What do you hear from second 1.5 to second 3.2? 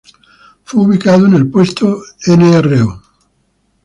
puesto Nro.